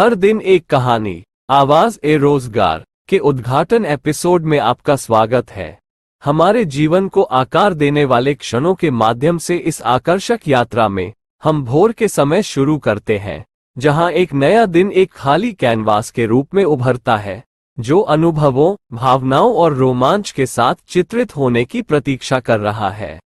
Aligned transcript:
हर 0.00 0.14
दिन 0.14 0.40
एक 0.40 0.66
कहानी, 0.66 1.22
आवाज़ 1.50 1.98
ए 2.04 2.16
रोज़गार, 2.16 2.84
के 3.08 3.18
उद्घाटन 3.18 3.84
एपिसोड 3.84 4.44
में 4.44 4.58
आपका 4.58 4.96
स्वागत 4.96 5.50
है। 5.50 5.78
हमारे 6.24 6.64
जीवन 6.64 7.08
को 7.08 7.22
आकार 7.22 7.74
देने 7.74 8.04
वाले 8.04 8.34
क्षणों 8.34 8.74
के 8.74 8.90
माध्यम 8.90 9.38
से 9.38 9.56
इस 9.56 9.82
आकर्षक 9.82 10.40
यात्रा 10.48 10.88
में, 10.88 11.12
हम 11.42 11.64
भोर 11.64 11.92
के 11.92 12.08
समय 12.08 12.42
शुरू 12.42 12.78
करते 12.78 13.18
हैं, 13.18 13.44
जहाँ 13.76 14.10
एक 14.10 14.32
नया 14.32 14.66
दिन 14.66 14.92
एक 14.92 15.12
खाली 15.12 15.52
कैनवास 15.52 16.10
के 16.10 16.26
रूप 16.26 16.54
में 16.54 16.64
उभरता 16.64 17.16
है, 17.16 17.44
जो 17.78 18.00
अनुभवों, 18.00 18.96
भावनाओं 18.96 19.54
और 19.54 19.74
रोमांच 19.74 20.30
के 20.30 20.46
साथ 20.46 20.74
चित्रित 20.88 21.36
होने 21.36 21.64
की 21.64 21.82
प्रतीक्षा 21.82 22.40
कर 22.40 22.60
रहा 22.60 22.90
है। 22.90 23.20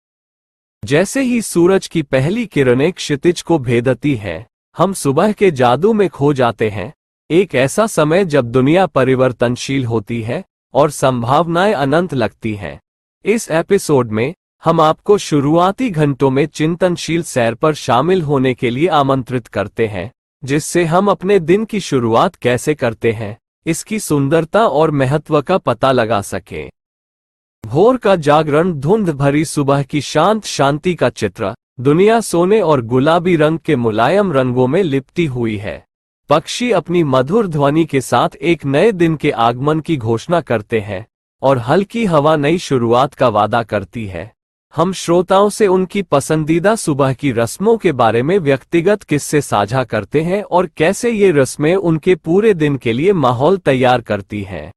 जैसे 0.86 1.22
ही 1.22 1.42
सूरज 1.42 1.88
की 1.88 2.02
पहली 2.02 2.46
किरणें 2.46 2.92
क्षितिज 2.94 3.42
को 3.42 3.60
भेदती 3.60 4.16
हैं 4.16 4.46
हम 4.78 4.94
सुबह 4.94 5.32
के 5.32 5.52
जादू 5.52 5.94
में 5.94 6.10
खो 6.10 6.34
जाते 6.34 6.70
हैं। 6.70 6.94
एक 7.30 7.56
ऐसा 7.56 7.88
समय 7.88 8.26
जब 8.26 8.52
दुनिया 8.52 8.86
परिवर्तनशील 8.86 9.86
होती 9.86 10.22
है 10.22 10.44
और 10.74 10.90
संभावनाएँ 10.90 11.74
अनंत 11.74 12.14
लगती 12.14 12.56
हैं। 12.56 12.80
इस 13.26 13.52
एपिसोड 13.52 14.12
में 14.12 14.34
हम 14.64 14.82
आपको 14.82 15.18
शुरुआती 15.18 15.90
घंटों 15.90 16.30
में 16.30 16.46
चिंतनशील 16.46 17.24
सैर 17.24 17.56
पर 17.56 17.74
शामिल 17.74 18.22
होने 18.22 18.54
के 18.54 18.70
लिए 18.70 18.88
आमंत्रित 18.88 19.48
करते 19.48 19.88
हैं, 19.88 20.12
जिससे 20.44 20.86
हम 20.86 21.08
अपने 21.08 21.40
दिन 21.40 21.66
की 21.66 21.80
शुरुआत 21.80 22.36
कैसे 22.36 22.74
करते 22.74 23.12
हैं, 23.12 23.38
इसकी 23.66 24.00
सुंदरता 24.00 24.68
और 24.68 24.92
महत्व 24.92 25.42
का 25.42 25.58
पता 25.58 25.92
लगा 25.92 26.22
सकें। 26.22 26.70
भोर 27.66 27.98
का 27.98 28.16
जागरण 28.16 28.74
धुंध 28.74 29.10
भरी 29.10 29.46
सुबह 29.46 29.84
की 29.84 30.02
शांत 30.02 30.46
शांति 30.46 30.96
का 30.96 31.10
चित्र 31.10 31.56
दुनिया 31.82 32.20
सोने 32.22 32.60
और 32.62 32.82
गुलाबी 32.82 33.36
रंग 33.36 33.60
के 33.60 33.76
मुलायम 33.76 34.32
रंगों 34.34 34.68
में 34.68 34.84
लिपटी 34.84 35.26
हुई 35.26 35.56
है। 35.58 35.86
पक्षी 36.30 36.72
अपनी 36.72 37.04
मधुर 37.04 37.48
ध्वनि 37.48 37.86
के 37.86 38.02
साथ 38.02 38.36
एक 38.36 38.66
नए 38.66 38.92
दिन 38.92 39.16
के 39.16 39.32
आगमन 39.32 39.80
की 39.80 39.98
घोषणा 39.98 40.42
करते 40.42 40.80
हैं, 40.80 41.06
और 41.42 41.58
हल्की 41.58 42.06
हवा 42.06 42.36
नई 42.36 42.58
शुरुआत 42.58 43.14
का 43.14 43.30
वादा 43.30 43.64
करती 43.64 44.06
है। 44.06 44.32
हम 44.76 44.94
श्रोताओं 44.94 45.50
से 45.50 45.68
उनकी 45.68 46.02
पसंदीदा 46.02 46.76
सुबह 46.76 47.14
की 47.14 47.32
रस्मों 47.32 47.78
के 47.78 47.92
बारे 47.92 48.24
में 48.24 48.38
व्यक्तिगत 48.40 49.04
किस्से 49.04 49.42
साझा 49.42 49.84
करते 49.84 50.22
हैं 50.22 50.44
और 50.44 50.68
कैसे 50.68 51.12
ये 51.12 51.32
रस्में 51.32 51.76
उनके 51.76 52.16
पूरे 52.16 52.54
दिन 52.54 52.78
के 52.78 52.94
लिए 52.94 53.14
माहौल 53.14 53.58
तैयार 53.58 54.02
करती 54.02 54.42
हैं। 54.44 54.72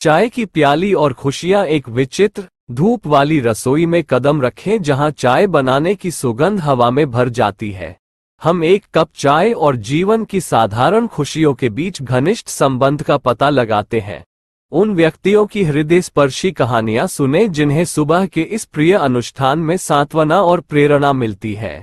चाय 0.00 0.28
की 0.28 0.44
प्याली 0.44 0.92
और 0.94 1.12
खुशियाँ 1.12 1.64
एक 1.66 1.88
विचित्र 1.88 2.42
धूप 2.72 3.06
वाली 3.06 3.40
रसोई 3.40 3.86
में 3.86 4.04
कदम 4.04 4.42
रखें 4.42 4.82
जहाँ 4.82 5.10
चाय 5.10 5.46
बनाने 5.46 5.94
की 5.94 6.10
सुगंध 6.10 6.60
हवा 6.60 6.90
में 6.90 7.10
भर 7.10 7.28
जाती 7.28 7.70
है। 7.70 7.96
हम 8.42 8.64
एक 8.64 8.84
कप 8.94 9.08
चाय 9.14 9.52
और 9.52 9.76
जीवन 9.76 10.24
की 10.24 10.40
साधारण 10.40 11.06
खुशियों 11.06 11.54
के 11.54 11.68
बीच 11.68 12.02
घनिष्ठ 12.02 12.48
संबंध 12.48 13.02
का 13.02 13.16
पता 13.16 13.50
लगाते 13.50 14.00
हैं। 14.00 14.24
उन 14.72 14.94
व्यक्तियों 14.94 15.46
की 15.46 15.62
हृदय 15.62 16.00
स्पर्शी 16.00 16.52
कहानियाँ 16.52 17.06
सुने 17.06 17.48
जिन्हें 17.48 17.84
सुबह 17.84 18.26
के 18.26 18.42
इस 18.42 18.64
प्रिय 18.64 18.94
अनुष्ठान 18.94 19.58
में 19.58 19.76
सांत्वना 19.76 20.42
और 20.42 20.60
प्रेरणा 20.60 21.12
मिलती 21.12 21.54
है। 21.54 21.82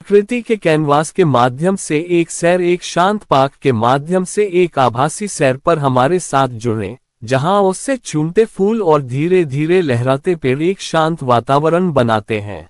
प्रकृति 0.00 0.42
के 0.42 0.56
कैनवास 0.56 1.10
के 1.10 1.24
माध्यम 1.24 1.76
से 1.76 2.06
एक 2.10 2.30
सैर 2.30 2.60
एक 2.60 2.82
शांत 2.82 3.22
पाक 3.22 3.54
के 3.54 3.72
माध्यम 3.72 4.24
से 4.24 4.50
एक 4.54 4.78
आभासी 4.78 5.28
सैर 5.28 5.56
पर 5.56 5.78
हमारे 5.78 6.18
साथ 6.18 6.48
जुड़े। 6.48 6.98
जहाँ 7.24 7.60
उससे 7.62 7.96
चूमते 7.96 8.44
फूल 8.44 8.82
और 8.82 9.02
धीरे 9.02 9.44
धीरे 9.44 9.80
लहराते 9.82 10.34
पेड़ 10.36 10.62
एक 10.62 10.80
शांत 10.80 11.22
वातावरण 11.22 11.90
बनाते 11.92 12.40
हैं। 12.40 12.68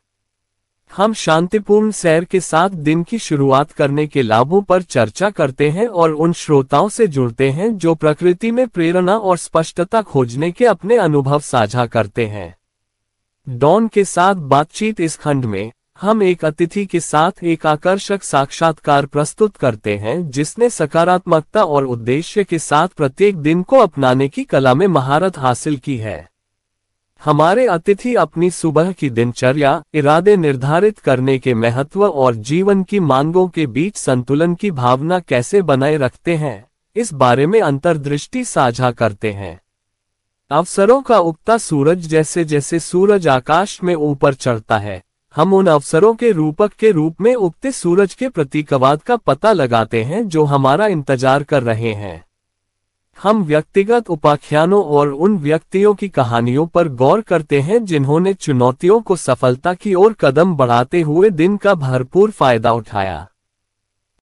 हम 0.97 1.14
शांतिपूर्ण 1.14 1.91
सैर 1.91 2.25
के 2.25 2.41
साथ 2.41 2.70
दिन 2.70 3.03
की 3.03 3.19
शुरुआत 3.19 3.73
करने 3.73 4.06
के 4.06 4.23
लाभों 4.23 4.62
पर 4.62 4.83
चर्चा 4.83 5.30
करते 5.30 5.70
हैं 5.70 5.86
और 5.86 6.12
उन 6.12 6.33
श्रोताओं 6.33 6.89
से 6.89 7.07
जुड़ते 7.07 7.51
हैं 7.51 7.77
जो 7.79 7.95
प्रकृति 7.95 8.51
में 8.51 8.67
प्रेरणा 8.68 9.17
और 9.17 9.36
स्पष्टता 9.36 10.02
खोजने 10.02 10.51
के 10.51 10.64
अपने 10.64 10.96
अनुभव 10.96 11.41
साझा 11.41 11.86
करते 11.86 12.27
हैं। 12.27 12.55
डॉन 13.48 13.89
के 13.89 14.05
साथ 14.05 14.35
बातचीत 14.35 15.01
इस 15.01 15.17
खंड 15.17 15.45
में 15.45 15.73
हम 16.02 16.23
एक 16.23 16.45
अतिथि 16.45 16.86
के 16.86 17.01
साथ 17.01 17.45
एक 17.45 17.67
आकर्षक 17.67 18.23
साक्षात्कार 18.23 19.07
प्रस्तुत 19.07 19.57
करते 19.57 19.96
हैं, 19.96 20.30
जिसने 20.30 20.70
सकारात्मकता 20.70 21.64
और 21.64 21.85
उद्देश्य 21.85 22.45
के 22.45 22.58
साथ 22.58 22.89
प्रत्येक 22.89 23.36
दिन 23.36 23.63
को 23.63 23.79
अपनाने 23.79 24.29
की 24.29 24.45
कला 24.45 24.74
में 24.74 24.86
महारत 24.86 25.39
हासिल 25.39 25.77
की 25.77 25.96
है। 25.96 26.29
हमारे 27.24 27.67
अतिथि 27.67 28.14
अपनी 28.14 28.51
सुबह 28.51 28.92
की 28.92 29.11
दिनचर्या, 29.11 29.83
इरादे 29.95 30.36
निर्धारित 30.36 30.98
करने 30.98 31.39
के 31.39 31.55
महत्व 31.55 32.05
और 32.07 32.35
जीवन 32.35 32.83
की 32.83 33.01
मांगों 33.01 33.48
के 33.48 33.67
बीच 33.67 33.96
संतुलन 33.96 34.55
की 34.55 34.70
भावना 34.70 35.20
कैसे 35.20 35.62
बनाए 35.62 35.96
रखते 35.96 36.36
हैं, 36.36 36.64
इस 36.96 37.12
बारे 37.14 37.46
में 37.46 37.61
अंतर्दृष्टि 37.61 38.45
साझा 38.45 38.91
करते 38.91 39.33
हैं। 39.33 39.61
अवसरों 40.51 41.01
का 41.02 41.18
उगता 41.18 41.58
सूरज 41.58 42.07
जैसे 42.07 42.45
जैसे 42.45 42.80
सूरज 42.80 43.29
आकाश 43.29 43.83
में 43.83 43.95
ऊपर 43.95 44.35
चढ़ता 44.35 44.79
है। 44.79 45.02
हम 45.36 45.54
उन 45.54 45.66
अवसरों 45.66 46.14
के 46.14 46.30
रूपक 46.32 46.72
के 46.72 46.90
रूप 46.90 47.20
में 47.20 47.34
उगते 47.34 47.70
सूरज 47.72 48.14
के 48.14 48.28
प्रतीकवाद 48.28 49.02
का 49.02 49.16
पता 49.16 49.52
लगाते 49.52 50.02
हैं 50.04 50.26
जो 50.28 50.44
हमारा 50.44 50.86
इंतज़ार 50.86 51.42
कर 51.42 51.62
रहे 51.62 51.92
हैं। 51.92 52.24
हम 53.18 53.42
व्यक्तिगत 53.44 54.10
उपाख्यानों 54.10 54.82
और 54.84 55.08
उन 55.08 55.38
व्यक्तियों 55.38 55.94
की 55.94 56.08
कहानियों 56.08 56.66
पर 56.66 56.88
गौर 56.94 57.20
करते 57.20 57.60
हैं 57.60 57.84
जिन्होंने 57.84 58.34
चुनौतियों 58.34 59.00
को 59.00 59.16
सफलता 59.16 59.74
की 59.74 59.94
ओर 59.94 60.12
कदम 60.20 60.54
बढ़ाते 60.56 61.00
हुए 61.00 61.30
दिन 61.30 61.56
का 61.56 61.74
भरपूर 61.76 62.30
फ़ायदा 62.30 62.72
उठाया। 62.72 63.26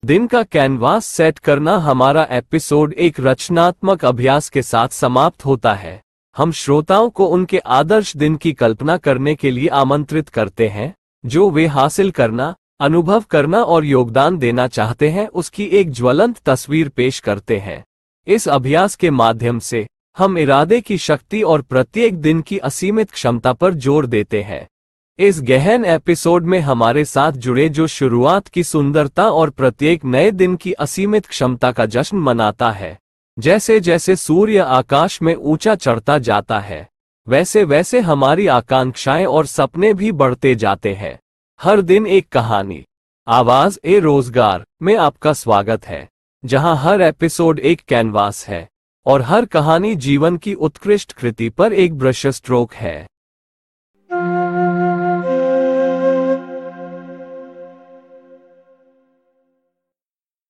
दिन 0.03 0.27
का 0.27 0.43
कैनवास 0.43 1.07
सेट 1.07 1.39
करना 1.39 1.77
हमारा 1.79 2.27
एपिसोड 2.31 2.93
एक 2.93 3.21
रचनात्मक 3.21 4.05
अभ्यास 4.05 4.49
के 4.49 4.63
साथ 4.63 4.89
समाप्त 4.91 5.45
होता 5.47 5.75
है। 5.75 6.01
हम 6.37 6.53
श्रोताओं 6.53 7.11
को 7.11 7.27
उनके 7.27 7.59
आदर्श 7.59 8.17
दिन 8.17 8.37
की 8.37 8.53
कल्पना 8.53 8.97
करने 8.99 9.35
के 9.35 9.51
लिए 9.51 9.69
आमंत्रित 9.75 10.29
करते 10.29 10.69
हैं। 10.69 10.95
जो 11.25 11.51
वे 11.51 11.67
हासिल 11.67 12.11
करना, 12.11 12.55
अनुभव 12.81 13.25
करना 13.31 13.63
और 13.63 13.85
योगदान 13.85 14.39
देना 14.39 14.67
चाहते 14.67 15.09
हैं, 15.09 15.27
उसकी 15.29 15.65
एक 15.65 15.91
ज्वलंत 15.91 16.39
तस्वीर 16.39 16.89
पेश 16.89 17.21
करते 17.21 17.59
हैं। 17.59 17.85
इस 18.27 18.49
अभ्यास 18.49 18.95
के 18.97 19.11
माध्यम 19.11 19.59
से, 19.59 19.87
हम 20.19 20.39
इरादे 20.39 20.81
की 20.81 20.99
शक्ति 20.99 21.43
और 21.43 21.63
प्रत्येक 21.63 22.21
दिन 22.21 22.41
की 22.41 22.59
असीमित 22.59 23.11
क्षमता 23.11 23.53
पर 23.53 23.75
ज़ोर 23.75 24.07
देते 24.07 24.43
हैं। 24.43 24.67
इस 25.19 25.41
गहन 25.41 25.85
एपिसोड 25.85 26.45
में 26.45 26.61
हमारे 26.61 27.05
साथ 27.05 27.33
जुड़े 27.33 27.69
जो 27.69 27.87
शुरुआत 27.87 28.49
की 28.49 28.63
सुंदरता 28.65 29.31
और 29.31 29.51
प्रत्येक 29.51 30.05
नए 30.05 30.31
दिन 30.31 30.57
की 30.57 30.73
असीमित 30.73 31.27
क्षमता 31.27 31.73
का 31.73 31.87
जश्न 31.87 32.17
मनाता 32.17 32.71
है 32.71 32.99
जैसे 33.37 33.81
जैसे 33.81 34.17
सूर्य 34.17 34.59
आकाश 34.59 35.21
में 35.23 35.35
ऊँचा 35.35 35.75
चढ़ता 35.75 36.19
जाता 36.19 36.59
है। 36.61 36.90
वैसे 37.31 37.63
वैसे 37.65 38.01
हमारी 38.01 38.47
आकांक्षाएँ 38.47 39.25
और 39.27 39.47
सपने 39.47 39.93
भी 39.95 40.11
बढ़ते 40.13 40.55
जाते 40.55 40.95
हैं। 40.95 41.19
हर 41.61 41.81
दिन 41.81 42.07
एक 42.07 42.29
कहानी। 42.29 42.83
आवाज़ 43.27 43.79
ए 43.85 43.99
रोज़गार 43.99 44.65
में 44.83 44.97
आपका 44.97 45.33
स्वागत 45.33 45.85
है, 45.87 46.09
जहाँ 46.45 46.75
हर 46.77 47.03
एपिसोड 47.03 47.59
एक 47.59 47.81
कैनवास 47.81 48.45
है, 48.49 48.69
और 49.07 49.23
हर 49.23 49.45
कहानी 49.45 49.95
जीवन 49.97 50.37
की 50.37 50.55
उत्कृष्ट 50.55 51.13
कृति 51.13 51.49
पर 51.49 51.73
एक 51.73 51.95
ब्रश 51.95 52.27
स्ट्रोक 52.27 52.75
है। 52.75 53.07